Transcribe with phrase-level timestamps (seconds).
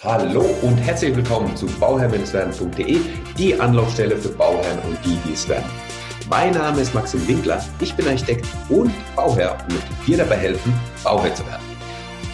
[0.00, 3.00] Hallo und herzlich willkommen zu bauherrn-werden.de,
[3.36, 5.68] die Anlaufstelle für Bauherren und die, die es werden.
[6.30, 10.72] Mein Name ist Maxim Winkler, ich bin Architekt und Bauherr und möchte dir dabei helfen,
[11.02, 11.64] Bauherr zu werden.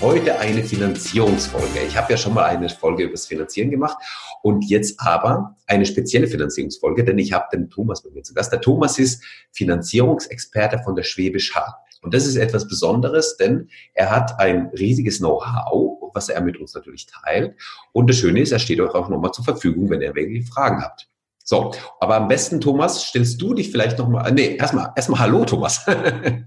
[0.02, 1.80] Heute eine Finanzierungsfolge.
[1.88, 3.96] Ich habe ja schon mal eine Folge über das Finanzieren gemacht
[4.42, 8.52] und jetzt aber eine spezielle Finanzierungsfolge, denn ich habe den Thomas bei mir zu Gast.
[8.52, 11.76] Der Thomas ist Finanzierungsexperte von der Schwäbisch Hart.
[12.02, 16.74] Und das ist etwas Besonderes, denn er hat ein riesiges Know-how, was er mit uns
[16.74, 17.54] natürlich teilt.
[17.92, 20.82] Und das Schöne ist, er steht euch auch nochmal zur Verfügung, wenn ihr welche Fragen
[20.82, 21.08] habt.
[21.46, 25.86] So, aber am besten, Thomas, stellst du dich vielleicht nochmal, nee, erstmal, erstmal Hallo, Thomas.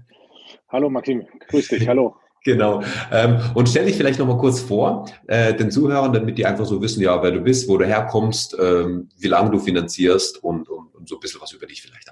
[0.68, 2.16] hallo, Maxim, grüß dich, hallo.
[2.44, 2.82] Genau.
[3.12, 6.80] Ähm, und stell dich vielleicht nochmal kurz vor, äh, den Zuhörern, damit die einfach so
[6.80, 10.94] wissen, ja, wer du bist, wo du herkommst, ähm, wie lange du finanzierst und, und,
[10.94, 12.07] und so ein bisschen was über dich vielleicht.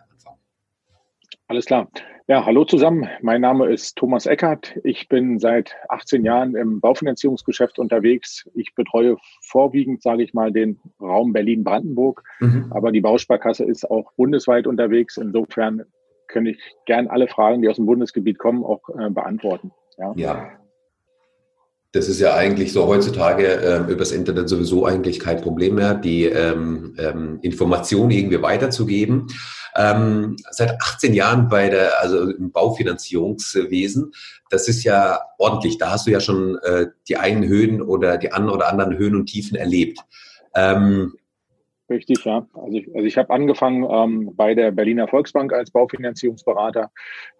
[1.49, 1.89] Alles klar.
[2.27, 3.09] Ja, hallo zusammen.
[3.23, 4.75] Mein Name ist Thomas Eckert.
[4.83, 8.51] Ich bin seit 18 Jahren im Baufinanzierungsgeschäft unterwegs.
[8.55, 12.25] Ich betreue vorwiegend, sage ich mal, den Raum Berlin-Brandenburg.
[12.41, 12.73] Mhm.
[12.75, 15.19] Aber die Bausparkasse ist auch bundesweit unterwegs.
[15.19, 15.85] Insofern
[16.27, 19.71] kann ich gern alle Fragen, die aus dem Bundesgebiet kommen, auch äh, beantworten.
[19.99, 20.13] Ja.
[20.17, 20.51] ja.
[21.93, 26.25] Das ist ja eigentlich so heutzutage äh, übers Internet sowieso eigentlich kein Problem mehr, die
[26.25, 29.29] ähm, ähm, Informationen irgendwie weiterzugeben.
[29.77, 34.13] Ähm, seit 18 Jahren bei der, also im Baufinanzierungswesen,
[34.51, 35.79] das ist ja ordentlich.
[35.79, 39.17] Da hast du ja schon äh, die einen Höhen oder die an oder anderen Höhen
[39.17, 40.01] und Tiefen erlebt.
[40.55, 41.15] Ähm,
[41.89, 42.49] Richtig, ja.
[42.55, 46.91] Also ich, also ich habe angefangen ähm, bei der Berliner Volksbank als Baufinanzierungsberater,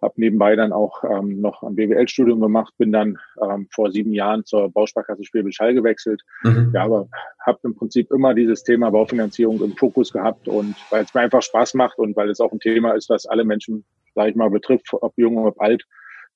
[0.01, 4.45] habe nebenbei dann auch ähm, noch ein BWL-Studium gemacht, bin dann ähm, vor sieben Jahren
[4.45, 6.21] zur Bausparkasse Schwäbisch Hall gewechselt.
[6.43, 6.71] Mhm.
[6.73, 7.09] Ja, aber
[7.45, 11.41] habe im Prinzip immer dieses Thema Baufinanzierung im Fokus gehabt und weil es mir einfach
[11.41, 13.83] Spaß macht und weil es auch ein Thema ist, was alle Menschen,
[14.15, 15.83] sage ich mal, betrifft, ob jung, ob alt.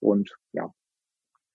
[0.02, 0.73] Und ja,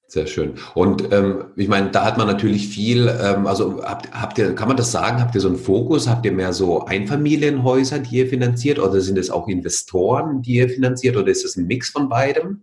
[0.09, 0.55] sehr schön.
[0.75, 4.69] Und ähm, ich meine, da hat man natürlich viel, ähm, also habt, habt ihr, kann
[4.69, 6.09] man das sagen, habt ihr so einen Fokus?
[6.09, 10.69] Habt ihr mehr so Einfamilienhäuser, die ihr finanziert oder sind es auch Investoren, die ihr
[10.69, 12.63] finanziert oder ist es ein Mix von beidem?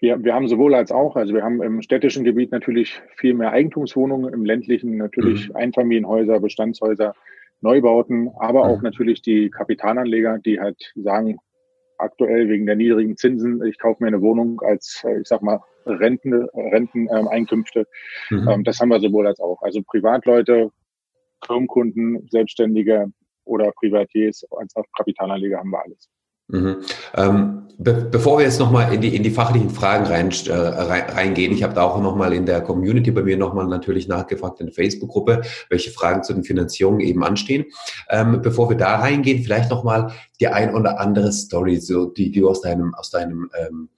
[0.00, 3.52] Wir, wir haben sowohl als auch, also wir haben im städtischen Gebiet natürlich viel mehr
[3.52, 5.56] Eigentumswohnungen, im ländlichen natürlich mhm.
[5.56, 7.14] Einfamilienhäuser, Bestandshäuser,
[7.60, 8.70] Neubauten, aber mhm.
[8.70, 11.38] auch natürlich die Kapitalanleger, die halt sagen,
[11.98, 15.60] aktuell wegen der niedrigen Zinsen, ich kaufe mir eine Wohnung als, äh, ich sag mal,
[15.86, 17.86] Renten, Renteneinkünfte.
[18.30, 18.48] Ähm, mhm.
[18.48, 19.60] Ähm, das haben wir sowohl als auch.
[19.62, 20.70] Also Privatleute,
[21.44, 23.12] Firmenkunden, Selbstständige
[23.44, 26.08] oder Privatiers als auch Kapitalanleger haben wir alles.
[26.48, 26.76] Mhm.
[27.14, 31.52] Ähm, be bevor wir jetzt nochmal in die, in die fachlichen Fragen rein, äh, reingehen,
[31.52, 34.74] ich habe da auch nochmal in der Community bei mir nochmal natürlich nachgefragt in der
[34.74, 37.66] Facebook-Gruppe, welche Fragen zu den Finanzierungen eben anstehen.
[38.08, 42.40] Ähm, bevor wir da reingehen, vielleicht nochmal die ein oder andere Story, so die, die
[42.40, 43.88] du aus deinem, aus deinem ähm,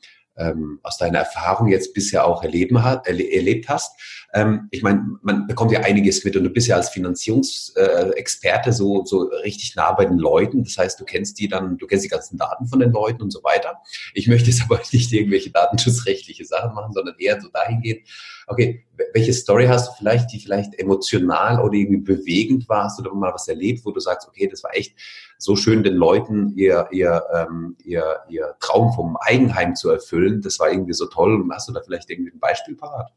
[0.41, 4.01] ähm, aus deiner Erfahrung jetzt bisher auch erleben, erle erlebt hast.
[4.33, 9.05] Ähm, ich meine, man bekommt ja einiges mit und du bist ja als Finanzierungsexperte so,
[9.05, 10.65] so richtig nah bei den Leuten.
[10.65, 13.31] Das heißt, du kennst die dann, du kennst die ganzen Daten von den Leuten und
[13.31, 13.77] so weiter.
[14.15, 18.01] Ich möchte jetzt aber nicht irgendwelche datenschutzrechtliche Sachen machen, sondern eher so dahingehend,
[18.47, 22.85] okay, welche Story hast du vielleicht, die vielleicht emotional oder irgendwie bewegend war?
[22.85, 24.95] Hast du da mal was erlebt, wo du sagst, okay, das war echt
[25.43, 30.43] so schön, den Leuten ihr, ihr, ähm, ihr, ihr Traum vom Eigenheim zu erfüllen.
[30.43, 31.41] Das war irgendwie so toll.
[31.41, 33.11] Und hast du da vielleicht irgendwie ein Beispiel parat?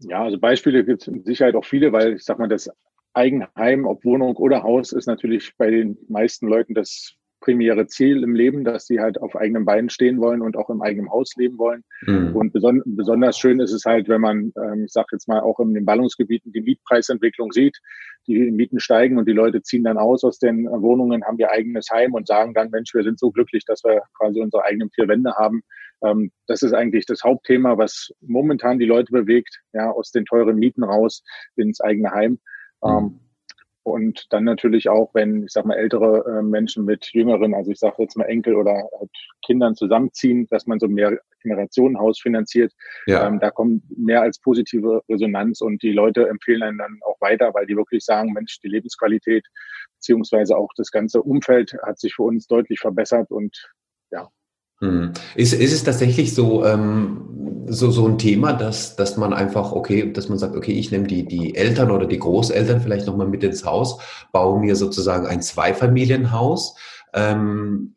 [0.00, 2.70] Ja, also Beispiele gibt es mit Sicherheit auch viele, weil ich sag mal, das
[3.14, 8.34] Eigenheim, ob Wohnung oder Haus, ist natürlich bei den meisten Leuten das primäre Ziel im
[8.34, 11.58] Leben, dass sie halt auf eigenen Beinen stehen wollen und auch im eigenen Haus leben
[11.58, 11.84] wollen.
[12.02, 12.34] Mhm.
[12.34, 15.60] Und beson besonders schön ist es halt, wenn man, ähm, ich sage jetzt mal, auch
[15.60, 17.78] in den Ballungsgebieten die Mietpreisentwicklung sieht.
[18.28, 21.88] Die Mieten steigen und die Leute ziehen dann aus aus den Wohnungen, haben ihr eigenes
[21.90, 25.08] Heim und sagen dann, Mensch, wir sind so glücklich, dass wir quasi unsere eigenen vier
[25.08, 25.62] Wände haben.
[26.04, 30.56] Ähm, das ist eigentlich das Hauptthema, was momentan die Leute bewegt, ja, aus den teuren
[30.56, 31.24] Mieten raus
[31.56, 32.38] ins eigene Heim.
[32.82, 32.88] Mhm.
[32.88, 33.20] Ähm,
[33.88, 37.78] und dann natürlich auch, wenn, ich sag mal, ältere äh, Menschen mit jüngeren, also ich
[37.78, 39.10] sage jetzt mal Enkel oder halt
[39.44, 42.72] Kindern zusammenziehen, dass man so mehr Generationenhaus finanziert.
[43.06, 43.26] Ja.
[43.26, 47.52] Ähm, da kommt mehr als positive Resonanz und die Leute empfehlen einen dann auch weiter,
[47.54, 49.46] weil die wirklich sagen, Mensch, die Lebensqualität
[49.96, 53.72] beziehungsweise auch das ganze Umfeld hat sich für uns deutlich verbessert und
[54.10, 54.28] ja,
[54.80, 55.12] hm.
[55.34, 60.12] Ist, ist es tatsächlich so, ähm, so, so ein Thema, dass, dass man einfach, okay,
[60.12, 63.42] dass man sagt, okay, ich nehme die, die Eltern oder die Großeltern vielleicht nochmal mit
[63.42, 63.98] ins Haus,
[64.30, 66.76] baue mir sozusagen ein Zweifamilienhaus,
[67.12, 67.96] ähm,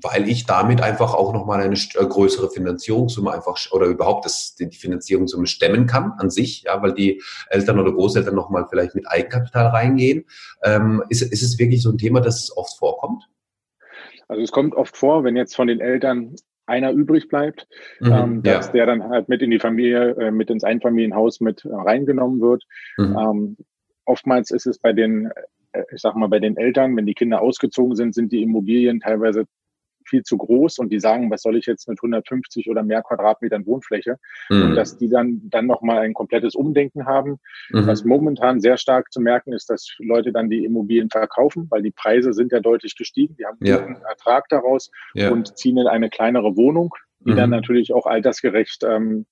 [0.00, 4.70] weil ich damit einfach auch nochmal eine äh, größere Finanzierungssumme einfach oder überhaupt das, die
[4.70, 7.20] Finanzierungssumme stemmen kann an sich, ja, weil die
[7.50, 10.24] Eltern oder Großeltern nochmal vielleicht mit Eigenkapital reingehen.
[10.62, 13.28] Ähm, ist, ist es wirklich so ein Thema, dass es oft vorkommt?
[14.28, 16.34] Also es kommt oft vor, wenn jetzt von den Eltern
[16.66, 17.66] einer übrig bleibt,
[18.00, 18.72] mhm, ähm, dass ja.
[18.72, 22.64] der dann halt mit in die Familie, äh, mit ins Einfamilienhaus mit äh, reingenommen wird.
[22.98, 23.16] Mhm.
[23.18, 23.56] Ähm,
[24.04, 25.30] oftmals ist es bei den,
[25.72, 29.00] äh, ich sag mal, bei den Eltern, wenn die Kinder ausgezogen sind, sind die Immobilien
[29.00, 29.46] teilweise
[30.08, 33.66] viel zu groß und die sagen, was soll ich jetzt mit 150 oder mehr Quadratmetern
[33.66, 34.18] Wohnfläche?
[34.48, 34.62] Mhm.
[34.62, 37.38] Und dass die dann, dann nochmal ein komplettes Umdenken haben.
[37.70, 37.86] Mhm.
[37.86, 41.90] Was momentan sehr stark zu merken ist, dass Leute dann die Immobilien verkaufen, weil die
[41.90, 43.36] Preise sind ja deutlich gestiegen.
[43.36, 43.78] Die haben ja.
[43.78, 45.30] guten Ertrag daraus ja.
[45.30, 47.36] und ziehen in eine kleinere Wohnung, die mhm.
[47.36, 49.26] dann natürlich auch altersgerecht ähm,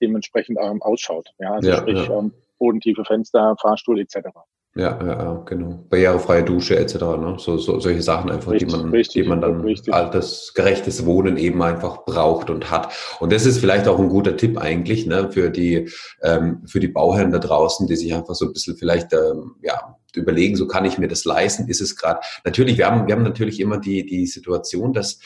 [0.00, 1.30] dementsprechend ähm, ausschaut.
[1.38, 4.28] Ja, also ja, sprich ähm, bodentiefe Fenster, Fahrstuhl etc.
[4.76, 5.84] Ja, ja, ja, genau.
[5.90, 6.94] Barrierefreie Dusche etc.
[6.94, 7.34] Ne?
[7.38, 9.92] So, so, solche Sachen einfach, richtig, die man, richtig, die man dann richtig.
[9.92, 12.92] altersgerechtes Wohnen eben einfach braucht und hat.
[13.18, 15.90] Und das ist vielleicht auch ein guter Tipp eigentlich ne, für die
[16.22, 19.96] ähm, für die Bauherren da draußen, die sich einfach so ein bisschen vielleicht ähm, ja
[20.14, 21.66] überlegen, so kann ich mir das leisten?
[21.66, 22.20] Ist es gerade?
[22.44, 25.18] Natürlich, wir haben wir haben natürlich immer die die Situation, dass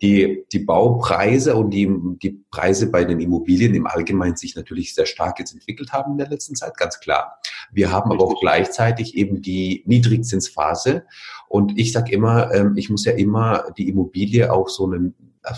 [0.00, 1.88] die, die Baupreise und die,
[2.22, 6.18] die Preise bei den Immobilien im Allgemeinen sich natürlich sehr stark jetzt entwickelt haben in
[6.18, 7.38] der letzten Zeit, ganz klar.
[7.72, 11.04] Wir haben aber auch gleichzeitig eben die Niedrigzinsphase.
[11.48, 15.14] Und ich sage immer, ähm, ich muss ja immer die Immobilie auch so einen,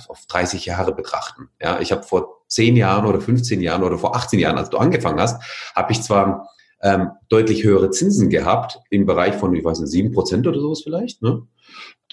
[0.08, 1.48] auf 30 Jahre betrachten.
[1.60, 4.78] Ja, ich habe vor 10 Jahren oder 15 Jahren oder vor 18 Jahren, als du
[4.78, 5.43] angefangen hast,
[5.75, 6.48] habe ich zwar
[6.82, 10.82] ähm, deutlich höhere Zinsen gehabt im Bereich von, ich weiß nicht, 7 Prozent oder sowas
[10.82, 11.22] vielleicht.
[11.22, 11.43] Ne?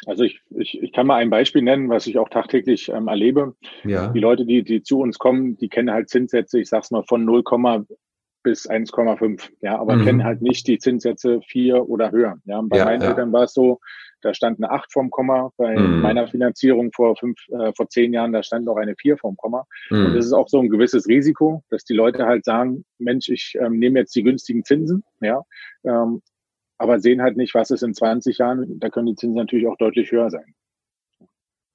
[0.06, 3.56] Also ich, ich, ich kann mal ein Beispiel nennen, was ich auch tagtäglich ähm, erlebe.
[3.84, 4.10] Ja.
[4.10, 7.26] Die Leute, die, die zu uns kommen, die kennen halt Zinssätze, ich sag's mal, von
[7.26, 7.44] 0,
[8.44, 10.06] bis 1,5, ja, aber mhm.
[10.06, 12.38] kennen halt nicht die Zinssätze 4 oder höher.
[12.46, 13.10] Ja, bei ja, meinen ja.
[13.10, 13.82] Eltern war es so,
[14.22, 15.52] da stand eine 8 vorm Komma.
[15.58, 16.00] Bei mhm.
[16.00, 19.66] meiner Finanzierung vor fünf, äh, vor zehn Jahren, da stand auch eine 4 vorm Komma.
[19.90, 20.06] Mhm.
[20.06, 23.58] Und das ist auch so ein gewisses Risiko, dass die Leute halt sagen, Mensch, ich
[23.60, 25.42] ähm, nehme jetzt die günstigen Zinsen, ja,
[25.84, 26.22] ähm,
[26.78, 28.80] aber sehen halt nicht, was ist in 20 Jahren.
[28.80, 30.56] Da können die Zinsen natürlich auch deutlich höher sein.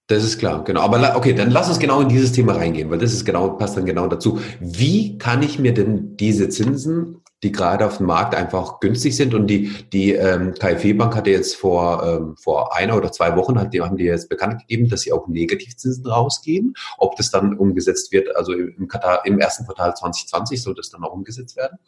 [0.09, 0.81] Das ist klar, genau.
[0.81, 3.77] Aber okay, dann lass uns genau in dieses Thema reingehen, weil das ist genau, passt
[3.77, 4.41] dann genau dazu.
[4.61, 9.33] Wie kann ich mir denn diese Zinsen, die gerade auf dem Markt einfach günstig sind
[9.33, 13.73] und die, die ähm, KfW-Bank hatte jetzt vor, ähm, vor einer oder zwei Wochen, hat
[13.73, 16.75] die, haben die jetzt bekannt gegeben, dass sie auch Negativzinsen rausgeben.
[16.99, 21.03] Ob das dann umgesetzt wird, also im, Quartal, im ersten Quartal 2020 soll das dann
[21.03, 21.79] auch umgesetzt werden,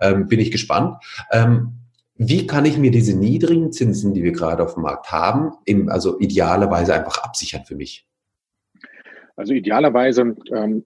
[0.00, 0.96] ähm, bin ich gespannt.
[1.30, 1.83] Ähm,
[2.16, 5.88] wie kann ich mir diese niedrigen Zinsen, die wir gerade auf dem Markt haben, im,
[5.88, 8.06] also idealerweise einfach absichern für mich?
[9.36, 10.84] Also idealerweise ähm,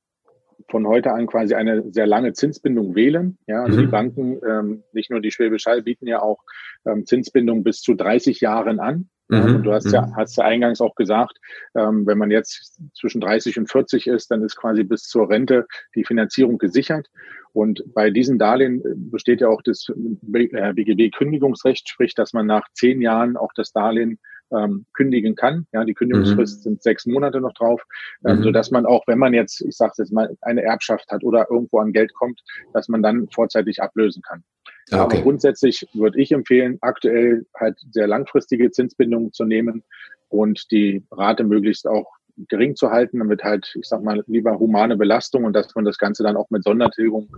[0.70, 3.38] von heute an quasi eine sehr lange Zinsbindung wählen.
[3.46, 3.80] Ja, also mhm.
[3.82, 6.42] die Banken, ähm, nicht nur die Schwäbisch Hall, bieten ja auch
[6.86, 9.08] ähm, Zinsbindung bis zu 30 Jahren an.
[9.28, 9.56] Mhm.
[9.56, 10.16] Und du hast ja, mhm.
[10.16, 11.38] hast ja eingangs auch gesagt,
[11.74, 15.66] ähm, wenn man jetzt zwischen 30 und 40 ist, dann ist quasi bis zur Rente
[15.94, 17.08] die Finanzierung gesichert.
[17.58, 22.68] Und bei diesen Darlehen äh, besteht ja auch das BGB-Kündigungsrecht, äh, sprich, dass man nach
[22.72, 24.20] zehn Jahren auch das Darlehen
[24.52, 25.66] ähm, kündigen kann.
[25.72, 26.62] Ja, die Kündigungsfrist mhm.
[26.62, 27.82] sind sechs Monate noch drauf,
[28.24, 28.42] ähm, mhm.
[28.44, 31.48] so dass man auch, wenn man jetzt, ich sage jetzt mal, eine Erbschaft hat oder
[31.50, 32.44] irgendwo an Geld kommt,
[32.74, 34.44] dass man dann vorzeitig ablösen kann.
[34.92, 35.16] Ah, okay.
[35.16, 39.82] Aber grundsätzlich würde ich empfehlen, aktuell halt sehr langfristige Zinsbindungen zu nehmen
[40.28, 42.17] und die Rate möglichst auch
[42.48, 45.98] gering zu halten, damit halt, ich sag mal, lieber humane Belastung und dass man das
[45.98, 47.28] Ganze dann auch mit Sondertilgung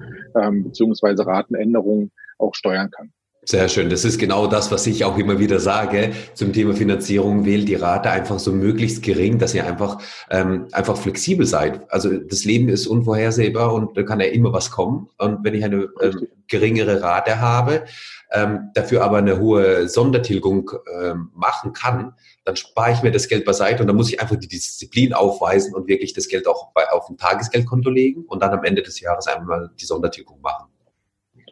[0.41, 3.13] ähm, beziehungsweise Ratenänderungen auch steuern kann.
[3.43, 3.89] Sehr schön.
[3.89, 7.47] Das ist genau das, was ich auch immer wieder sage zum Thema Finanzierung.
[7.47, 11.91] Wählt die Rate einfach so möglichst gering, dass ihr einfach, ähm, einfach flexibel seid.
[11.91, 15.09] Also das Leben ist unvorhersehbar und da kann ja immer was kommen.
[15.17, 17.85] Und wenn ich eine ähm, geringere Rate habe,
[18.31, 20.71] ähm, dafür aber eine hohe Sondertilgung
[21.03, 22.13] ähm, machen kann,
[22.45, 25.75] dann spare ich mir das Geld beiseite und dann muss ich einfach die Disziplin aufweisen
[25.75, 29.01] und wirklich das Geld auch bei, auf ein Tagesgeldkonto legen und dann am Ende des
[29.01, 30.71] Jahres einmal die Sondertilgung machen.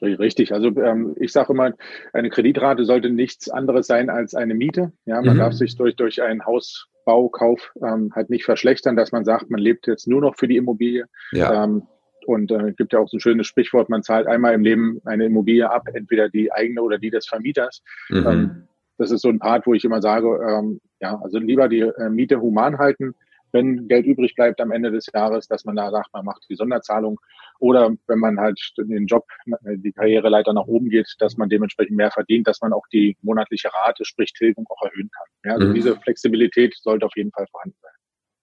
[0.00, 0.52] Richtig.
[0.52, 1.72] Also ähm, ich sage immer,
[2.12, 4.92] eine Kreditrate sollte nichts anderes sein als eine Miete.
[5.06, 5.40] Ja, man mhm.
[5.40, 9.86] darf sich durch, durch einen Hausbaukauf ähm, halt nicht verschlechtern, dass man sagt, man lebt
[9.86, 11.06] jetzt nur noch für die Immobilie.
[11.32, 11.64] Ja.
[11.64, 11.82] Ähm,
[12.26, 15.24] und äh, gibt ja auch so ein schönes Sprichwort, man zahlt einmal im Leben eine
[15.24, 17.82] Immobilie ab, entweder die eigene oder die des Vermieters.
[18.10, 18.26] Mhm.
[18.26, 18.68] Ähm,
[18.98, 22.10] das ist so ein Part, wo ich immer sage, ähm, ja, also lieber die äh,
[22.10, 23.14] Miete human halten,
[23.52, 26.54] wenn Geld übrig bleibt am Ende des Jahres, dass man da sagt, man macht die
[26.54, 27.18] Sonderzahlung
[27.58, 29.26] oder wenn man halt den Job,
[29.64, 33.70] die Karriereleiter nach oben geht, dass man dementsprechend mehr verdient, dass man auch die monatliche
[33.72, 35.26] Rate, sprich Tilgung, auch erhöhen kann.
[35.44, 35.74] Ja, also mhm.
[35.74, 37.92] diese Flexibilität sollte auf jeden Fall vorhanden sein.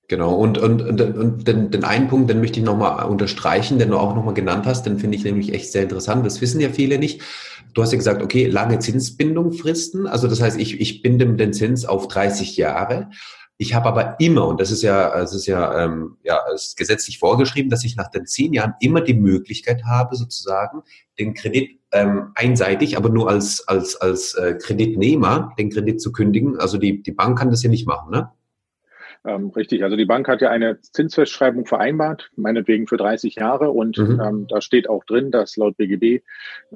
[0.07, 3.89] Genau, und, und, und, und den, den einen Punkt, den möchte ich nochmal unterstreichen, den
[3.89, 6.25] du auch nochmal genannt hast, den finde ich nämlich echt sehr interessant.
[6.25, 7.21] Das wissen ja viele nicht.
[7.73, 10.05] Du hast ja gesagt, okay, lange Zinsbindung fristen.
[10.05, 13.09] Also das heißt, ich, ich binde den Zins auf 30 Jahre.
[13.57, 17.19] Ich habe aber immer, und das ist ja, das ist ja, ähm, ja ist gesetzlich
[17.19, 20.83] vorgeschrieben, dass ich nach den zehn Jahren immer die Möglichkeit habe, sozusagen
[21.17, 26.59] den Kredit ähm, einseitig, aber nur als als als äh, Kreditnehmer den Kredit zu kündigen.
[26.59, 28.31] Also die die Bank kann das ja nicht machen, ne?
[29.25, 33.97] Ähm, richtig, also die Bank hat ja eine Zinsfestschreibung vereinbart, meinetwegen für 30 Jahre und
[33.97, 34.21] mhm.
[34.21, 36.23] ähm, da steht auch drin, dass laut BGB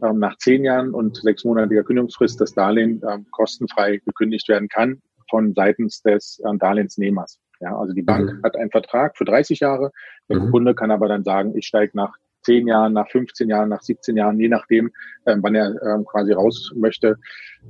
[0.01, 5.53] ähm, nach zehn Jahren und sechsmonatiger Kündigungsfrist das Darlehen ähm, kostenfrei gekündigt werden kann von
[5.53, 7.39] seitens des ähm, Darlehensnehmers.
[7.59, 8.43] Ja, also die Bank mhm.
[8.43, 9.91] hat einen Vertrag für 30 Jahre.
[10.29, 10.51] Der mhm.
[10.51, 14.15] Kunde kann aber dann sagen, ich steige nach 10 Jahren, nach 15 Jahren, nach 17
[14.17, 14.91] Jahren, je nachdem,
[15.25, 17.17] ähm, wann er ähm, quasi raus möchte,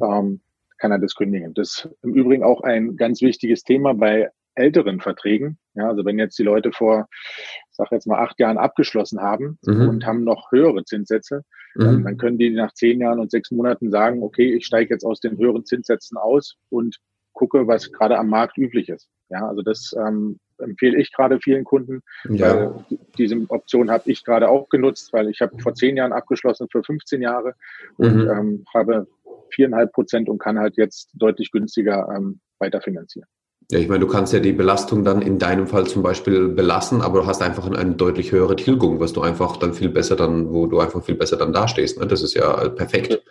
[0.02, 0.42] ähm,
[0.78, 1.54] kann er das kündigen.
[1.54, 4.30] Das ist im Übrigen auch ein ganz wichtiges Thema bei
[4.60, 5.58] älteren Verträgen.
[5.74, 9.58] Ja, also wenn jetzt die Leute vor, ich sag jetzt mal acht Jahren abgeschlossen haben
[9.66, 9.90] mhm.
[9.90, 11.44] und haben noch höhere Zinssätze,
[11.76, 12.04] mhm.
[12.04, 15.20] dann können die nach zehn Jahren und sechs Monaten sagen, okay, ich steige jetzt aus
[15.20, 16.98] den höheren Zinssätzen aus und
[17.34, 19.10] gucke, was gerade am Markt üblich ist.
[19.30, 22.02] Ja, also das ähm, empfehle ich gerade vielen Kunden.
[22.30, 22.74] Ja.
[22.74, 22.86] Weil
[23.18, 26.84] diese Option habe ich gerade auch genutzt, weil ich habe vor zehn Jahren abgeschlossen für
[26.84, 27.54] 15 Jahre
[27.98, 28.30] und mhm.
[28.30, 29.08] ähm, habe
[29.52, 33.28] viereinhalb Prozent und kann halt jetzt deutlich günstiger ähm, weiterfinanzieren.
[33.72, 37.02] Ja, ich meine, du kannst ja die Belastung dann in deinem Fall zum Beispiel belassen,
[37.02, 40.52] aber du hast einfach eine, deutlich höhere Tilgung, was du einfach dann viel besser dann,
[40.52, 42.00] wo du einfach viel besser dann dastehst.
[42.00, 42.08] Ne?
[42.08, 43.22] Das ist ja perfekt.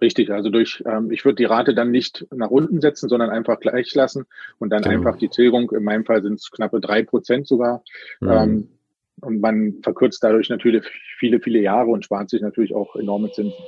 [0.00, 3.60] Richtig, also durch, ähm, ich würde die Rate dann nicht nach unten setzen, sondern einfach
[3.60, 4.24] gleich lassen
[4.58, 4.94] und dann genau.
[4.94, 7.82] einfach die Tilgung, in meinem Fall sind es knappe drei Prozent sogar.
[8.20, 8.30] Mhm.
[8.30, 8.68] Ähm,
[9.20, 10.86] und man verkürzt dadurch natürlich
[11.18, 13.58] viele, viele Jahre und spart sich natürlich auch enorme Zinsen.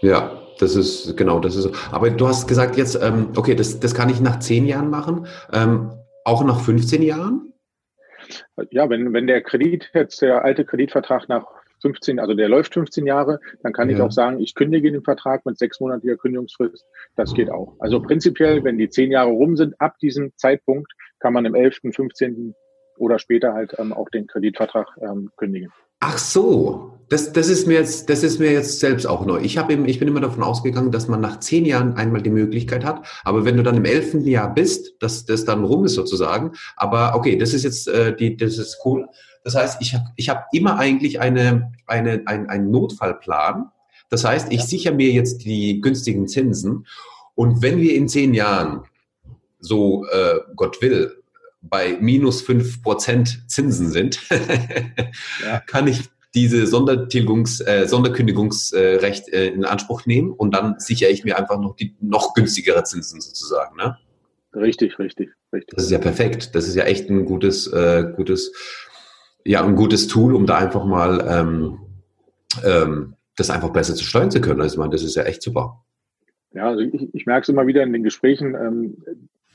[0.00, 1.72] Ja, das ist genau, das ist so.
[1.90, 5.26] Aber du hast gesagt jetzt, ähm, okay, das, das kann ich nach zehn Jahren machen,
[5.52, 5.92] ähm,
[6.24, 7.52] auch nach 15 Jahren?
[8.70, 11.46] Ja, wenn, wenn der Kredit jetzt der alte Kreditvertrag nach
[11.82, 13.96] 15, also der läuft 15 Jahre, dann kann ja.
[13.96, 16.84] ich auch sagen, ich kündige den Vertrag mit sechsmonatiger Kündigungsfrist.
[17.16, 17.74] Das geht auch.
[17.78, 21.80] Also prinzipiell, wenn die zehn Jahre rum sind, ab diesem Zeitpunkt kann man im 11.,
[21.94, 22.54] 15.
[22.98, 25.72] oder später halt ähm, auch den Kreditvertrag ähm, kündigen.
[26.00, 29.40] Ach so, das, das, ist mir jetzt, das ist mir jetzt selbst auch neu.
[29.40, 32.84] Ich, habe ich bin immer davon ausgegangen, dass man nach zehn Jahren einmal die Möglichkeit
[32.84, 33.04] hat.
[33.24, 36.52] Aber wenn du dann im elften Jahr bist, dass das dann rum ist sozusagen.
[36.76, 39.08] Aber okay, das ist jetzt äh, die, das ist cool.
[39.42, 43.70] Das heißt, ich habe ich hab immer eigentlich eine, eine, ein, einen Notfallplan.
[44.08, 44.66] Das heißt, ich ja.
[44.66, 46.86] sichere mir jetzt die günstigen Zinsen.
[47.34, 48.84] Und wenn wir in zehn Jahren,
[49.58, 51.19] so äh, Gott will,
[51.62, 54.20] bei minus fünf Prozent Zinsen sind,
[55.44, 55.60] ja.
[55.60, 61.38] kann ich diese Sondertilgungs, äh, Sonderkündigungsrecht äh, in Anspruch nehmen und dann sichere ich mir
[61.38, 63.76] einfach noch die noch günstigere Zinsen sozusagen.
[63.76, 63.96] Ne?
[64.54, 65.74] Richtig, richtig, richtig.
[65.74, 66.54] Das ist ja perfekt.
[66.54, 68.52] Das ist ja echt ein gutes, äh, gutes,
[69.44, 71.78] ja, ein gutes Tool, um da einfach mal ähm,
[72.64, 74.60] ähm, das einfach besser zu steuern zu können.
[74.60, 75.84] Also ich meine, das ist ja echt super.
[76.52, 78.54] Ja, also ich, ich merke es immer wieder in den Gesprächen.
[78.54, 78.96] Ähm,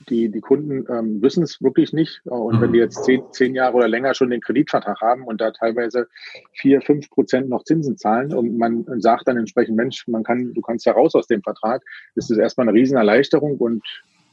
[0.10, 2.22] die, die Kunden ähm, wissen es wirklich nicht.
[2.26, 5.52] Und wenn die jetzt zehn, zehn Jahre oder länger schon den Kreditvertrag haben und da
[5.52, 6.08] teilweise
[6.54, 10.62] vier, fünf Prozent noch Zinsen zahlen und man sagt dann entsprechend, Mensch, man kann, du
[10.62, 11.84] kannst ja raus aus dem Vertrag,
[12.16, 13.84] ist das erstmal eine Riesenerleichterung und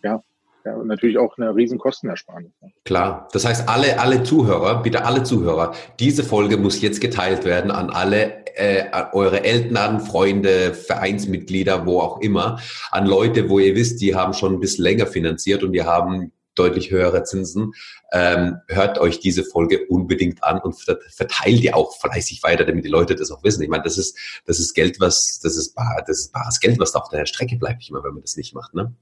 [0.02, 0.23] ja,
[0.64, 2.52] ja, und natürlich auch eine riesen Kostenersparnis.
[2.85, 3.28] Klar.
[3.33, 7.90] Das heißt, alle, alle Zuhörer, bitte alle Zuhörer, diese Folge muss jetzt geteilt werden an
[7.90, 14.14] alle äh, eure Eltern, Freunde, Vereinsmitglieder, wo auch immer, an Leute, wo ihr wisst, die
[14.14, 17.73] haben schon ein bisschen länger finanziert und die haben deutlich höhere Zinsen.
[18.12, 22.90] Ähm, hört euch diese Folge unbedingt an und verteilt die auch fleißig weiter, damit die
[22.90, 23.62] Leute das auch wissen.
[23.62, 26.78] Ich meine, das ist, das ist Geld, was, das ist, bar, das ist bares Geld,
[26.78, 28.95] was da auf der Strecke bleibt, ich meine, wenn man das nicht macht, ne?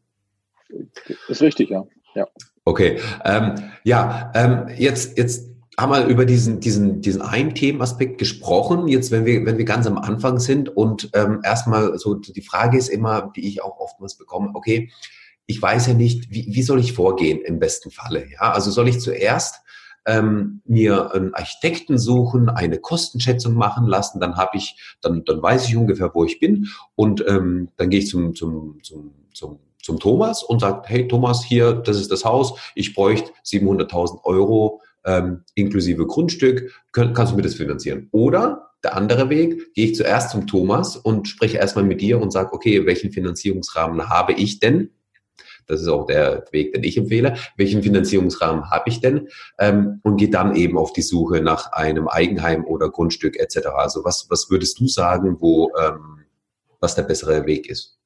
[1.29, 1.85] Ist richtig, ja.
[2.15, 2.27] ja.
[2.65, 2.99] Okay.
[3.25, 8.89] Ähm, ja, ähm, jetzt, jetzt haben wir über diesen, diesen, diesen einen Themenaspekt gesprochen.
[8.89, 12.77] Jetzt, wenn wir, wenn wir ganz am Anfang sind und ähm, erstmal so die Frage
[12.77, 14.91] ist immer, die ich auch oftmals bekomme, okay,
[15.47, 18.27] ich weiß ja nicht, wie, wie soll ich vorgehen im besten Falle?
[18.31, 19.63] Ja, also soll ich zuerst
[20.07, 25.69] ähm, mir einen Architekten suchen, eine Kostenschätzung machen lassen, dann habe ich, dann, dann weiß
[25.69, 29.99] ich ungefähr, wo ich bin und ähm, dann gehe ich zum, zum, zum, zum zum
[29.99, 35.45] Thomas und sagt, hey Thomas, hier, das ist das Haus, ich bräuchte 700.000 Euro ähm,
[35.55, 38.09] inklusive Grundstück, Kön kannst du mir das finanzieren?
[38.13, 42.33] Oder der andere Weg, gehe ich zuerst zum Thomas und spreche erstmal mit dir und
[42.33, 44.91] sage, okay, welchen Finanzierungsrahmen habe ich denn?
[45.67, 47.37] Das ist auch der Weg, den ich empfehle.
[47.57, 49.29] Welchen Finanzierungsrahmen habe ich denn?
[49.59, 53.69] Ähm, und gehe dann eben auf die Suche nach einem Eigenheim oder Grundstück etc.
[53.75, 56.25] Also was, was würdest du sagen, wo ähm,
[56.81, 58.00] was der bessere Weg ist?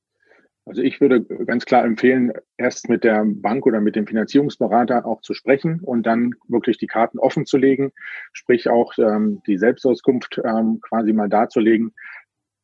[0.66, 5.20] Also ich würde ganz klar empfehlen, erst mit der Bank oder mit dem Finanzierungsberater auch
[5.20, 7.92] zu sprechen und dann wirklich die Karten offen zu legen,
[8.32, 11.92] sprich auch ähm, die Selbstauskunft ähm, quasi mal darzulegen,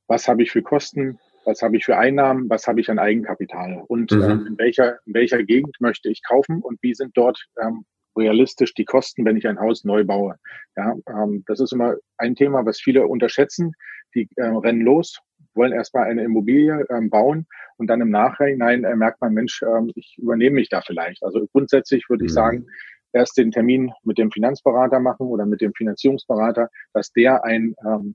[0.07, 3.85] was habe ich für Kosten, was habe ich für Einnahmen, was habe ich an Eigenkapital
[3.87, 4.23] und mhm.
[4.23, 7.85] ähm, in, welcher, in welcher Gegend möchte ich kaufen und wie sind dort ähm,
[8.17, 10.37] realistisch die Kosten, wenn ich ein Haus neu baue.
[10.77, 13.73] Ja, ähm, das ist immer ein Thema, was viele unterschätzen.
[14.15, 15.21] Die äh, rennen los,
[15.55, 19.91] wollen erstmal eine Immobilie ähm, bauen und dann im Nachhinein äh, merkt man, Mensch, ähm,
[19.95, 21.23] ich übernehme mich da vielleicht.
[21.23, 22.35] Also grundsätzlich würde ich mhm.
[22.35, 22.67] sagen,
[23.13, 28.15] erst den Termin mit dem Finanzberater machen oder mit dem Finanzierungsberater, dass der ein, ähm,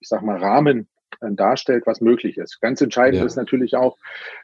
[0.00, 0.88] ich sag mal, Rahmen
[1.20, 2.60] äh, darstellt, was möglich ist.
[2.60, 3.26] Ganz entscheidend ja.
[3.26, 3.96] ist natürlich auch,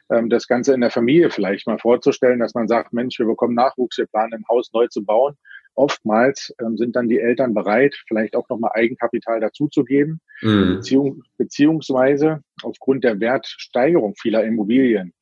[0.09, 3.55] ähm, das Ganze in der Familie vielleicht mal vorzustellen, dass man sagt, Mensch, wir bekommen
[3.55, 5.37] Nachwuchs, wir planen ein Haus neu zu bauen.
[5.75, 10.75] Oftmals ähm, sind dann die Eltern bereit, vielleicht auch nochmal Eigenkapital dazuzugeben, mhm.
[10.75, 15.13] Beziehung, beziehungsweise aufgrund der Wertsteigerung vieler Immobilien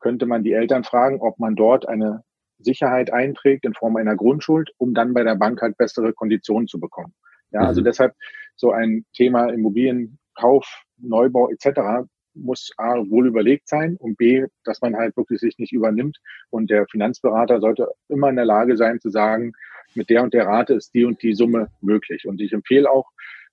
[0.00, 2.22] könnte man die Eltern fragen, ob man dort eine
[2.58, 6.80] Sicherheit einträgt in Form einer Grundschuld, um dann bei der Bank halt bessere Konditionen zu
[6.80, 7.14] bekommen.
[7.50, 7.86] Ja, also mhm.
[7.86, 8.14] deshalb
[8.56, 12.08] so ein Thema Immobilienkauf, Neubau etc.
[12.42, 16.18] muss A wohl überlegt sein und B, dass man halt wirklich sich nicht übernimmt.
[16.50, 19.52] Und der Finanzberater sollte immer in der Lage sein zu sagen,
[19.94, 22.26] mit der und der Rate ist die und die Summe möglich.
[22.26, 23.10] Und ich empfehle auch,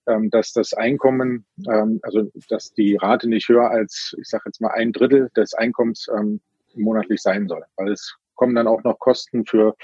[0.08, 4.62] ähm, dass das Einkommen, ähm, also dass die Rate nicht höher als, ich sage jetzt
[4.62, 6.42] mal, ein Drittel des Einkommens ähm,
[6.76, 7.64] monatlich sein soll.
[7.78, 9.76] Weil es kommen dann auch noch Kosten für,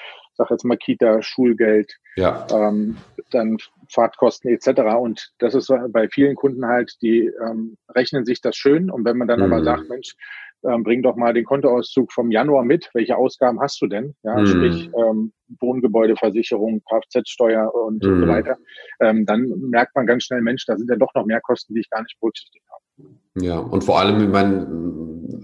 [0.41, 2.47] sag jetzt mal Kita, Schulgeld, ja.
[2.51, 2.97] ähm,
[3.31, 3.57] dann
[3.89, 4.81] Fahrtkosten etc.
[4.99, 8.89] Und das ist bei vielen Kunden halt, die ähm, rechnen sich das schön.
[8.89, 9.51] Und wenn man dann mhm.
[9.51, 10.15] aber sagt, Mensch,
[10.63, 12.89] ähm, bring doch mal den Kontoauszug vom Januar mit.
[12.93, 14.15] Welche Ausgaben hast du denn?
[14.23, 14.45] Ja, mhm.
[14.45, 18.21] sprich ähm, Wohngebäudeversicherung, Kfz-Steuer und, mhm.
[18.21, 18.57] so weiter.
[18.99, 21.81] Ähm, dann merkt man ganz schnell, Mensch, da sind ja doch noch mehr Kosten, die
[21.81, 23.45] ich gar nicht berücksichtigt habe.
[23.45, 24.67] Ja, und vor allem, ich meine,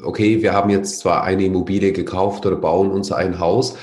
[0.03, 3.77] okay, wir haben jetzt zwar eine Immobilie gekauft oder bauen uns ein Haus,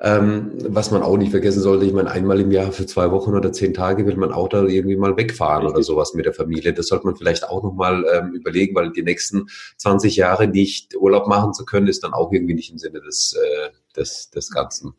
[0.00, 3.34] ähm, was man auch nicht vergessen sollte, ich meine, einmal im Jahr für zwei Wochen
[3.34, 5.74] oder zehn Tage will man auch da irgendwie mal wegfahren Richtig.
[5.74, 6.72] oder sowas mit der Familie.
[6.72, 11.26] Das sollte man vielleicht auch nochmal ähm, überlegen, weil die nächsten 20 Jahre nicht Urlaub
[11.26, 14.94] machen zu können, ist dann auch irgendwie nicht im Sinne des, äh, des, des Ganzen.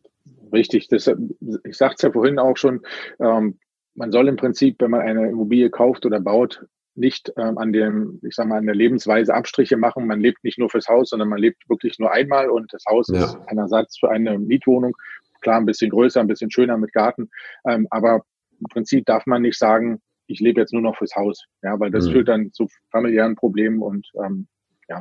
[0.51, 2.81] Richtig, das, ich sagte es ja vorhin auch schon,
[3.19, 3.57] ähm,
[3.95, 6.65] man soll im Prinzip, wenn man eine Immobilie kauft oder baut,
[6.95, 10.07] nicht ähm, an dem, ich sag mal, an der Lebensweise Abstriche machen.
[10.07, 13.07] Man lebt nicht nur fürs Haus, sondern man lebt wirklich nur einmal und das Haus
[13.07, 13.23] ja.
[13.23, 14.95] ist ein Ersatz für eine Mietwohnung.
[15.41, 17.29] Klar, ein bisschen größer, ein bisschen schöner mit Garten.
[17.67, 18.23] Ähm, aber
[18.59, 21.45] im Prinzip darf man nicht sagen, ich lebe jetzt nur noch fürs Haus.
[21.63, 22.11] Ja, weil das mhm.
[22.11, 24.47] führt dann zu familiären Problemen und ähm,
[24.89, 24.99] ja,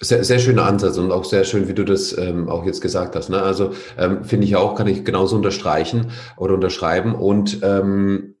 [0.00, 3.16] sehr, sehr schöner Ansatz und auch sehr schön, wie du das ähm, auch jetzt gesagt
[3.16, 3.30] hast.
[3.30, 3.42] Ne?
[3.42, 7.14] Also ähm, finde ich auch, kann ich genauso unterstreichen oder unterschreiben.
[7.14, 8.36] Und ähm,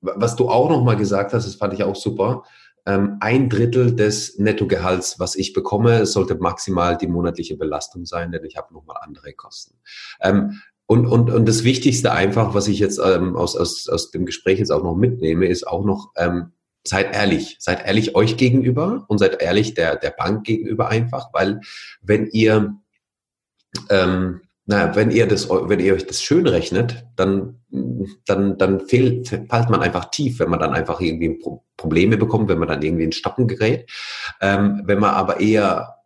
[0.00, 2.44] was du auch nochmal gesagt hast, das fand ich auch super.
[2.86, 8.44] Ähm, ein Drittel des Nettogehalts, was ich bekomme, sollte maximal die monatliche Belastung sein, denn
[8.44, 9.76] ich habe nochmal andere Kosten.
[10.20, 14.26] Ähm, und, und, und das Wichtigste einfach, was ich jetzt ähm, aus, aus, aus dem
[14.26, 16.12] Gespräch jetzt auch noch mitnehme, ist auch noch,
[16.84, 17.56] seid ehrlich.
[17.60, 21.60] Seid ehrlich euch gegenüber und seid ehrlich der, der Bank gegenüber einfach, weil
[22.02, 22.74] wenn ihr
[23.88, 27.60] ähm, naja, wenn ihr das, wenn ihr euch das schön rechnet, dann,
[28.24, 31.42] dann, dann fehlt, fällt man einfach tief, wenn man dann einfach irgendwie
[31.76, 33.90] Probleme bekommt, wenn man dann irgendwie in Stocken gerät.
[34.40, 35.96] Ähm, wenn man aber eher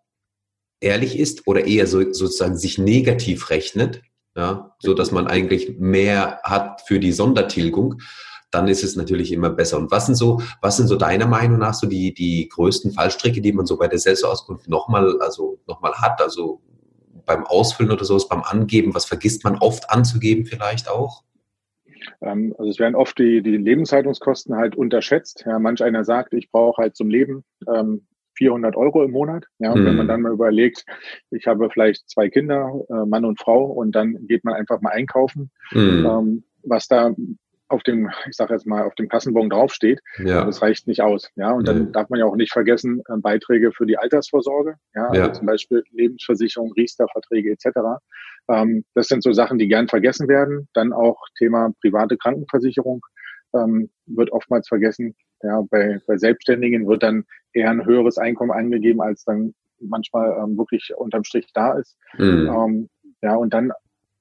[0.80, 4.00] ehrlich ist oder eher so, sozusagen sich negativ rechnet,
[4.34, 8.00] ja, so dass man eigentlich mehr hat für die Sondertilgung,
[8.50, 9.76] dann ist es natürlich immer besser.
[9.76, 13.42] Und was sind so, was sind so deiner Meinung nach so die, die größten Fallstricke,
[13.42, 16.22] die man so bei der Selbstauskunft nochmal, also nochmal hat?
[16.22, 16.62] Also
[17.26, 18.94] beim Ausfüllen oder sowas, beim Angeben?
[18.94, 21.22] Was vergisst man oft anzugeben vielleicht auch?
[22.20, 25.44] Ähm, also es werden oft die, die Lebenshaltungskosten halt unterschätzt.
[25.46, 28.06] Ja, manch einer sagt, ich brauche halt zum Leben ähm,
[28.36, 29.44] 400 Euro im Monat.
[29.58, 29.86] Ja, und mhm.
[29.86, 30.84] wenn man dann mal überlegt,
[31.30, 34.90] ich habe vielleicht zwei Kinder, äh, Mann und Frau, und dann geht man einfach mal
[34.90, 36.06] einkaufen, mhm.
[36.06, 37.14] ähm, was da
[37.68, 40.00] auf dem, ich sage jetzt mal, auf dem Kassenbon draufsteht.
[40.18, 40.44] Ja.
[40.44, 41.30] Das reicht nicht aus.
[41.36, 41.90] Ja, und dann ja.
[41.92, 45.32] darf man ja auch nicht vergessen, äh, Beiträge für die Altersvorsorge, ja, also ja.
[45.32, 47.78] zum Beispiel Lebensversicherung, Riester-Verträge etc.
[48.48, 50.68] Ähm, das sind so Sachen, die gern vergessen werden.
[50.74, 53.00] Dann auch Thema private Krankenversicherung
[53.54, 55.14] ähm, wird oftmals vergessen.
[55.42, 60.56] Ja, bei, bei Selbstständigen wird dann eher ein höheres Einkommen angegeben, als dann manchmal ähm,
[60.56, 61.96] wirklich unterm Strich da ist.
[62.18, 62.48] Mhm.
[62.48, 62.88] Ähm,
[63.22, 63.72] ja, und dann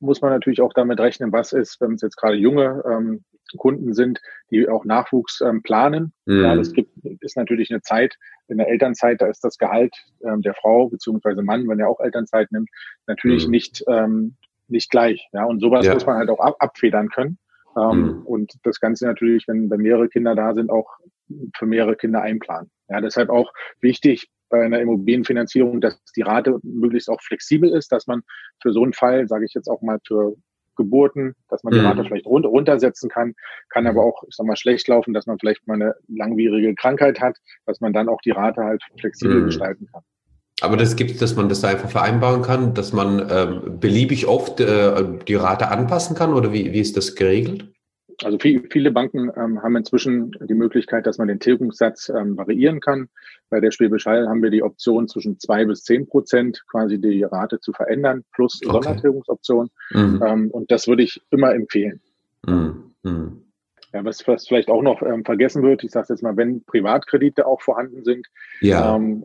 [0.03, 3.23] muss man natürlich auch damit rechnen, was ist, wenn es jetzt gerade junge ähm,
[3.57, 4.19] Kunden sind,
[4.51, 6.13] die auch Nachwuchs ähm, planen.
[6.25, 6.43] Mhm.
[6.43, 8.15] Ja, das gibt, ist natürlich eine Zeit,
[8.47, 11.99] in der Elternzeit, da ist das Gehalt ähm, der Frau beziehungsweise Mann, wenn er auch
[11.99, 12.69] Elternzeit nimmt,
[13.07, 13.51] natürlich mhm.
[13.51, 14.35] nicht, ähm,
[14.67, 15.27] nicht gleich.
[15.33, 15.93] Ja, und sowas ja.
[15.93, 17.37] muss man halt auch ab, abfedern können.
[17.77, 18.21] Ähm, mhm.
[18.25, 20.97] Und das Ganze natürlich, wenn, wenn mehrere Kinder da sind, auch
[21.55, 22.69] für mehrere Kinder einplanen.
[22.89, 28.05] Ja, deshalb auch wichtig bei einer Immobilienfinanzierung, dass die Rate möglichst auch flexibel ist, dass
[28.05, 28.21] man
[28.61, 30.35] für so einen Fall, sage ich jetzt auch mal für
[30.75, 32.05] Geburten, dass man die Rate mhm.
[32.05, 33.33] vielleicht run runtersetzen kann,
[33.69, 37.19] kann aber auch, ich sag mal, schlecht laufen, dass man vielleicht mal eine langwierige Krankheit
[37.19, 37.35] hat,
[37.65, 39.45] dass man dann auch die Rate halt flexibel mhm.
[39.45, 40.03] gestalten kann.
[40.61, 44.27] Aber das gibt es, dass man das da einfach vereinbaren kann, dass man ähm, beliebig
[44.27, 47.72] oft äh, die Rate anpassen kann oder wie, wie ist das geregelt?
[48.23, 52.79] Also viel, viele Banken ähm, haben inzwischen die Möglichkeit, dass man den Tilgungssatz ähm, variieren
[52.79, 53.09] kann.
[53.49, 57.23] Bei der Schwäbisch Hall haben wir die Option zwischen zwei bis zehn Prozent quasi die
[57.23, 58.71] Rate zu verändern plus okay.
[58.71, 59.69] Sondertilgungsoption.
[59.91, 60.23] Mhm.
[60.25, 62.01] Ähm, und das würde ich immer empfehlen.
[62.45, 62.91] Mhm.
[63.03, 63.43] Mhm.
[63.93, 67.45] Ja, was, was vielleicht auch noch ähm, vergessen wird, ich sage jetzt mal, wenn Privatkredite
[67.45, 68.27] auch vorhanden sind,
[68.59, 68.95] ja.
[68.95, 69.23] ähm,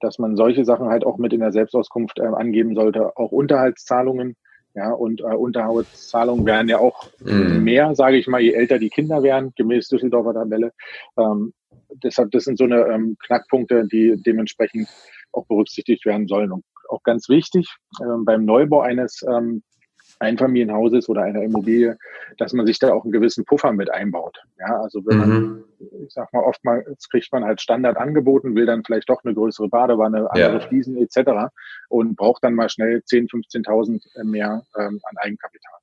[0.00, 4.36] dass man solche Sachen halt auch mit in der Selbstauskunft äh, angeben sollte, auch Unterhaltszahlungen.
[4.76, 7.64] Ja, und äh, Unterhaltszahlungen werden ja auch mm.
[7.64, 10.70] mehr, sage ich mal, je älter die Kinder werden, gemäß Düsseldorfer Tabelle.
[11.18, 11.54] Ähm,
[12.04, 14.86] deshalb, das sind so eine ähm, Knackpunkte, die dementsprechend
[15.32, 16.52] auch berücksichtigt werden sollen.
[16.52, 19.62] Und auch ganz wichtig, ähm, beim Neubau eines ähm,
[20.18, 21.98] Einfamilienhauses oder einer Immobilie,
[22.38, 24.38] dass man sich da auch einen gewissen Puffer mit einbaut.
[24.58, 25.64] Ja, also wenn man, mhm.
[26.06, 29.68] ich sag mal, oftmals kriegt man halt Standard angeboten, will dann vielleicht doch eine größere
[29.68, 30.60] Badewanne, andere ja.
[30.60, 31.52] Fliesen etc.
[31.88, 35.74] und braucht dann mal schnell 10.000, 15.000 mehr ähm, an Eigenkapital.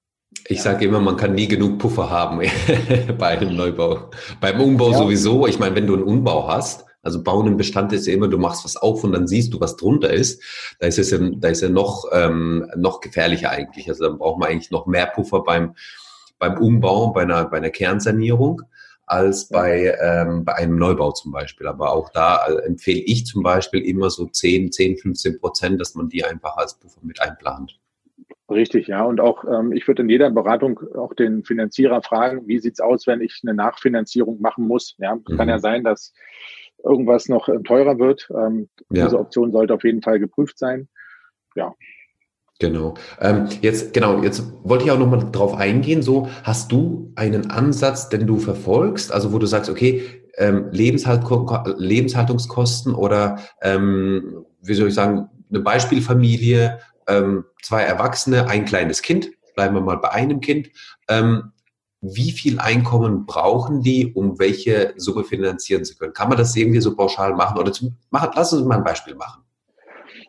[0.47, 0.63] Ich ja.
[0.63, 2.39] sage immer, man kann nie genug Puffer haben
[3.17, 4.09] bei einem Neubau.
[4.41, 4.97] Beim Umbau ja.
[4.97, 5.47] sowieso.
[5.47, 8.37] Ich meine, wenn du einen Umbau hast, also bauen im Bestand ist ja immer, du
[8.37, 10.41] machst was auf und dann siehst du, was drunter ist.
[10.79, 13.89] Da ist es ja, da ist ja noch, ähm, noch gefährlicher eigentlich.
[13.89, 15.75] Also dann braucht man eigentlich noch mehr Puffer beim,
[16.39, 18.63] beim Umbau, bei einer, bei einer Kernsanierung
[19.05, 21.67] als bei, ähm, bei einem Neubau zum Beispiel.
[21.67, 25.95] Aber auch da äh, empfehle ich zum Beispiel immer so 10, 10, 15 Prozent, dass
[25.95, 27.77] man die einfach als Puffer mit einplant.
[28.49, 29.03] Richtig, ja.
[29.03, 33.07] Und auch ähm, ich würde in jeder Beratung auch den Finanzierer fragen, wie sieht's aus,
[33.07, 34.95] wenn ich eine Nachfinanzierung machen muss.
[34.99, 35.37] Ja, mhm.
[35.37, 36.13] kann ja sein, dass
[36.83, 38.29] irgendwas noch äh, teurer wird.
[38.31, 39.05] Ähm, ja.
[39.05, 40.87] Diese Option sollte auf jeden Fall geprüft sein.
[41.55, 41.73] Ja.
[42.59, 42.93] Genau.
[43.19, 46.01] Ähm, jetzt, genau, jetzt wollte ich auch nochmal drauf eingehen.
[46.01, 50.03] So, hast du einen Ansatz, den du verfolgst, also wo du sagst, okay,
[50.37, 51.23] ähm, Lebenshalt
[51.77, 59.31] Lebenshaltungskosten oder ähm, wie soll ich sagen, eine Beispielfamilie, ähm, zwei Erwachsene, ein kleines Kind,
[59.55, 60.69] bleiben wir mal bei einem Kind.
[61.07, 61.51] Ähm,
[62.03, 66.13] wie viel Einkommen brauchen die, um welche Summe finanzieren zu können?
[66.13, 67.57] Kann man das irgendwie so pauschal machen?
[67.57, 69.41] Oder zum, machen, lass uns mal ein Beispiel machen.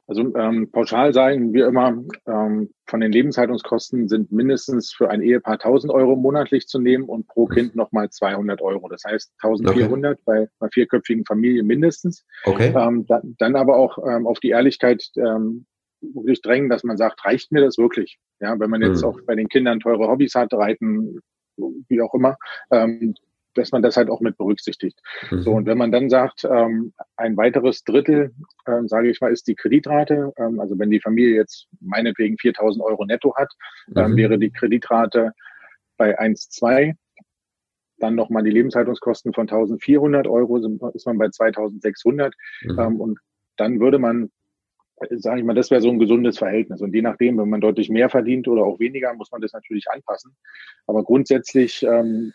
[0.07, 5.55] Also ähm, pauschal sagen wir immer, ähm, von den Lebenshaltungskosten sind mindestens für ein Ehepaar
[5.55, 8.89] 1000 Euro monatlich zu nehmen und pro Kind nochmal 200 Euro.
[8.89, 10.23] Das heißt 1400 okay.
[10.27, 12.25] bei einer vierköpfigen Familie mindestens.
[12.45, 12.73] Okay.
[12.77, 15.67] Ähm, da, dann aber auch ähm, auf die Ehrlichkeit ähm,
[16.03, 18.19] wirklich drängen, dass man sagt, reicht mir das wirklich?
[18.41, 19.09] Ja, wenn man jetzt hm.
[19.09, 21.21] auch bei den Kindern teure Hobbys hat, Reiten,
[21.57, 22.37] wie auch immer,
[22.71, 23.15] ähm,
[23.55, 25.01] dass man das halt auch mit berücksichtigt.
[25.31, 25.43] Mhm.
[25.43, 28.33] So, und wenn man dann sagt, ähm, ein weiteres Drittel,
[28.67, 30.33] ähm, sage ich mal, ist die Kreditrate.
[30.37, 33.53] Ähm, also wenn die Familie jetzt meinetwegen 4000 Euro netto hat,
[33.97, 34.17] ähm, mhm.
[34.17, 35.33] wäre die Kreditrate
[35.97, 36.95] bei 1,2.
[37.99, 40.57] Dann nochmal die Lebenshaltungskosten von 1400 Euro,
[40.93, 42.35] ist man bei 2600.
[42.63, 42.79] Mhm.
[42.79, 43.19] Ähm, und
[43.57, 44.31] dann würde man
[45.11, 46.81] sage ich mal, das wäre so ein gesundes Verhältnis.
[46.81, 49.91] Und je nachdem, wenn man deutlich mehr verdient oder auch weniger, muss man das natürlich
[49.91, 50.37] anpassen.
[50.87, 52.33] Aber grundsätzlich ähm,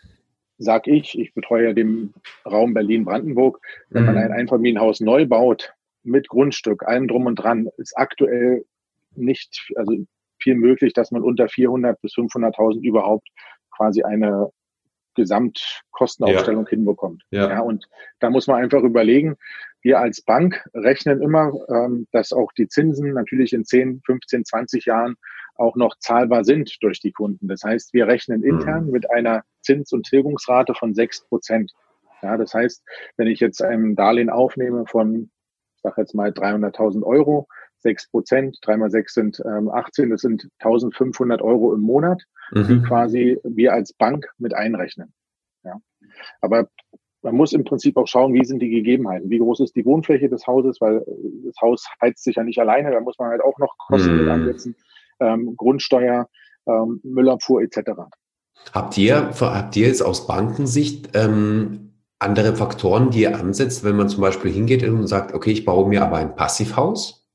[0.58, 2.12] sage ich, ich betreue den
[2.44, 4.06] Raum Berlin-Brandenburg, wenn mhm.
[4.06, 8.64] man ein Einfamilienhaus neu baut, mit Grundstück, allem drum und dran, ist aktuell
[9.14, 9.92] nicht, also
[10.38, 13.28] viel möglich, dass man unter 400 bis 500.000 überhaupt
[13.70, 14.50] quasi eine
[15.14, 16.70] Gesamtkostenaufstellung ja.
[16.70, 17.22] hinbekommt.
[17.30, 17.50] Ja.
[17.50, 17.60] ja.
[17.60, 17.86] Und
[18.20, 19.36] da muss man einfach überlegen,
[19.82, 24.84] wir als Bank rechnen immer, ähm, dass auch die Zinsen natürlich in 10, 15, 20
[24.86, 25.16] Jahren
[25.56, 27.48] auch noch zahlbar sind durch die Kunden.
[27.48, 28.92] Das heißt, wir rechnen intern mhm.
[28.92, 31.72] mit einer Zins- und Tilgungsrate von 6 Prozent.
[32.22, 32.82] Ja, das heißt,
[33.16, 35.30] wenn ich jetzt ein Darlehen aufnehme von,
[35.76, 37.46] ich sage jetzt mal 300.000 Euro,
[37.78, 42.66] 6 Prozent, 3 mal 6 sind ähm, 18, das sind 1500 Euro im Monat, mhm.
[42.68, 45.12] die quasi wir als Bank mit einrechnen.
[45.64, 45.80] Ja.
[46.40, 46.68] Aber
[47.22, 50.28] man muss im Prinzip auch schauen, wie sind die Gegebenheiten, wie groß ist die Wohnfläche
[50.28, 51.04] des Hauses, weil
[51.44, 54.28] das Haus heizt sich ja nicht alleine, da muss man halt auch noch Kosten mit
[54.28, 54.74] ansetzen,
[55.20, 56.28] ähm, Grundsteuer,
[56.66, 57.90] ähm, Müllabfuhr etc.
[58.72, 64.08] Habt ihr, habt ihr jetzt aus Bankensicht ähm, andere Faktoren, die ihr ansetzt, wenn man
[64.08, 67.26] zum Beispiel hingeht und sagt, okay, ich baue mir aber ein Passivhaus?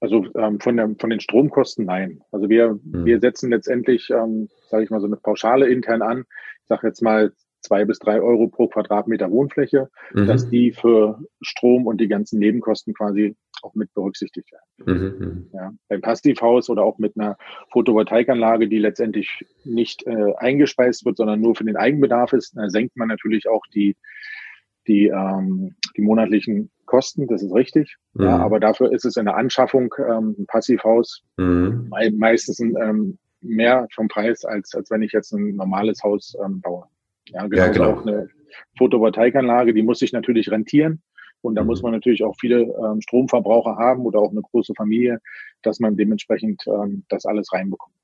[0.00, 2.22] Also ähm, von, der, von den Stromkosten nein.
[2.30, 3.04] Also wir, hm.
[3.06, 6.24] wir setzen letztendlich, ähm, sage ich mal, so eine Pauschale intern an.
[6.62, 7.32] Ich sage jetzt mal
[7.64, 10.26] zwei bis drei Euro pro Quadratmeter Wohnfläche, mhm.
[10.26, 15.18] dass die für Strom und die ganzen Nebenkosten quasi auch mit berücksichtigt werden.
[15.18, 15.26] Mhm.
[15.26, 15.50] mhm.
[15.52, 17.36] Ja, beim Passivhaus oder auch mit einer
[17.72, 23.08] Photovoltaikanlage, die letztendlich nicht äh, eingespeist wird, sondern nur für den Eigenbedarf ist, senkt man
[23.08, 23.96] natürlich auch die,
[24.86, 27.96] die, ähm, die monatlichen Kosten, das ist richtig.
[28.12, 28.24] Mhm.
[28.24, 31.90] Ja, aber dafür ist es in der Anschaffung ähm, ein Passivhaus mhm.
[32.16, 36.86] meistens ähm, mehr vom Preis, als, als wenn ich jetzt ein normales Haus ähm, baue.
[37.28, 37.62] Ja, genau.
[37.62, 37.90] Ja, genau.
[37.92, 38.28] Auch eine
[38.78, 41.02] Photovoltaikanlage, die muss sich natürlich rentieren.
[41.42, 41.68] Und da mhm.
[41.68, 45.20] muss man natürlich auch viele ähm, Stromverbraucher haben oder auch eine große Familie,
[45.62, 47.94] dass man dementsprechend ähm, das alles reinbekommt.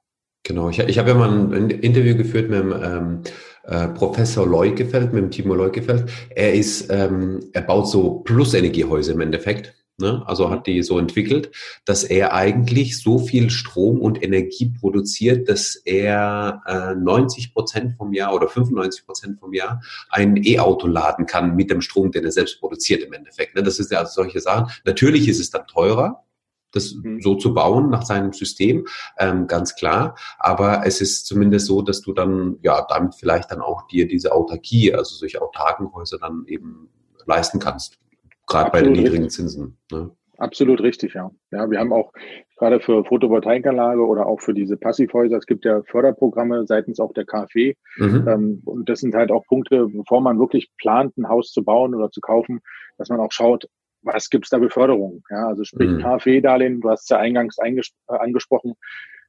[0.43, 3.21] Genau, ich, ich habe ja mal ein Interview geführt mit dem ähm,
[3.65, 6.11] äh, Professor Leukefeld, mit dem Timo Leukefeld.
[6.35, 9.75] Er ist, ähm, er baut so Plus-Energiehäuser im Endeffekt.
[10.01, 10.23] Ne?
[10.27, 11.51] Also hat die so entwickelt,
[11.85, 18.13] dass er eigentlich so viel Strom und Energie produziert, dass er äh, 90 Prozent vom
[18.13, 22.33] Jahr oder 95 Prozent vom Jahr ein E-Auto laden kann mit dem Strom, den er
[22.33, 23.55] selbst produziert im Endeffekt.
[23.55, 23.63] Ne?
[23.63, 24.71] Das ist ja also solche Sachen.
[24.85, 26.25] Natürlich ist es dann teurer,
[26.73, 27.21] das mhm.
[27.21, 28.87] so zu bauen nach seinem System,
[29.19, 30.17] ähm, ganz klar.
[30.39, 34.33] Aber es ist zumindest so, dass du dann ja damit vielleicht dann auch dir diese
[34.33, 36.89] Autarkie, also solche autarken Häuser dann eben
[37.27, 38.00] leisten kannst,
[38.51, 39.49] gerade bei den niedrigen richtig.
[39.49, 39.79] Zinsen.
[39.91, 40.11] Ne?
[40.41, 41.31] Absolut richtig, ja.
[41.51, 42.13] Ja, wir haben auch
[42.57, 47.27] gerade für Photovoltaikanlage oder auch für diese Passivhäuser, es gibt ja Förderprogramme seitens auch der
[47.27, 47.75] KfW.
[47.97, 48.29] Mhm.
[48.29, 51.95] Ähm, und das sind halt auch Punkte, bevor man wirklich plant, ein Haus zu bauen
[51.95, 52.61] oder zu kaufen,
[52.97, 53.67] dass man auch schaut,
[54.03, 55.23] was gibt's da Beförderung?
[55.29, 55.99] Ja, also sprich mhm.
[56.01, 58.75] KfW-Darlehen, du hast es ja eingangs äh, angesprochen.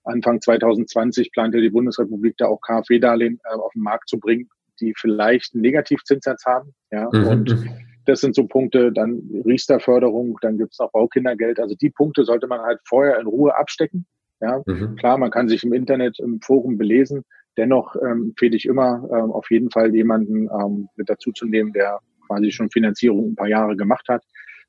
[0.05, 4.47] Anfang 2020 plante die Bundesrepublik da auch KfW-Darlehen äh, auf den Markt zu bringen,
[4.79, 6.73] die vielleicht einen Negativzinssatz haben.
[6.89, 7.27] Ja, mhm.
[7.27, 7.65] und
[8.05, 11.59] das sind so Punkte, dann Riester-Förderung, dann gibt's noch Baukindergeld.
[11.59, 14.05] Also die Punkte sollte man halt vorher in Ruhe abstecken.
[14.39, 14.95] Ja, mhm.
[14.95, 17.23] klar, man kann sich im Internet, im Forum belesen.
[17.57, 21.73] Dennoch ähm, empfehle ich immer, ähm, auf jeden Fall jemanden ähm, mit dazu zu nehmen,
[21.73, 24.23] der quasi schon Finanzierung ein paar Jahre gemacht hat,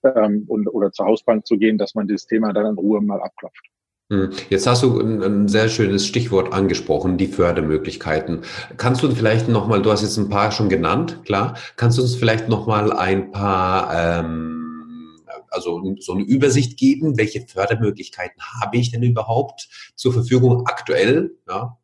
[0.05, 3.21] ähm, und, oder zur Hausbank zu gehen, dass man das Thema dann in Ruhe mal
[3.21, 3.72] abklopft.
[4.13, 4.31] Hm.
[4.51, 8.43] Jetzt hast du ein, ein, sehr schönes Stichwort angesprochen, die Fördermöglichkeiten.
[8.77, 12.15] Kannst du vielleicht nochmal, du hast jetzt ein paar schon genannt, klar, kannst du uns
[12.15, 19.03] vielleicht nochmal ein paar, ähm, also so eine Übersicht geben, welche Fördermöglichkeiten habe ich denn
[19.03, 21.31] überhaupt zur Verfügung aktuell?
[21.49, 21.79] Ja,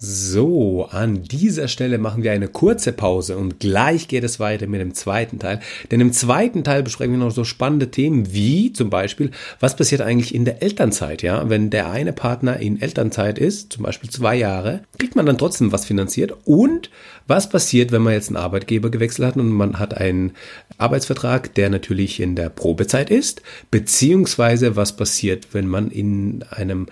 [0.00, 4.80] so, an dieser Stelle machen wir eine kurze Pause und gleich geht es weiter mit
[4.80, 5.58] dem zweiten Teil.
[5.90, 10.00] Denn im zweiten Teil besprechen wir noch so spannende Themen wie zum Beispiel, was passiert
[10.00, 11.50] eigentlich in der Elternzeit, ja?
[11.50, 15.72] Wenn der eine Partner in Elternzeit ist, zum Beispiel zwei Jahre, kriegt man dann trotzdem
[15.72, 16.90] was finanziert und
[17.26, 20.32] was passiert, wenn man jetzt einen Arbeitgeber gewechselt hat und man hat einen
[20.78, 26.86] Arbeitsvertrag, der natürlich in der Probezeit ist, beziehungsweise was passiert, wenn man in einem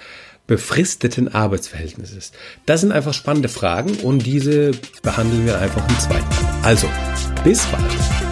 [0.47, 2.33] befristeten Arbeitsverhältnisses?
[2.67, 6.27] Das sind einfach spannende Fragen und diese behandeln wir einfach im zweiten.
[6.63, 6.89] Also,
[7.45, 8.26] bis bald.